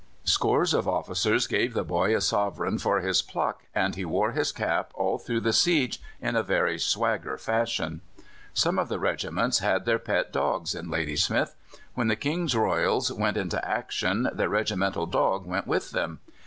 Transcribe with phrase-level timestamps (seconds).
[0.23, 4.51] Scores of officers gave the boy a sovereign for his pluck, and he wore his
[4.51, 8.01] cap all through the siege in a very swagger fashion.
[8.51, 11.53] Some of the regiments had their pet dogs in Ladysmith.
[11.93, 16.19] When the King's Royals went into action their regimental dog went with them.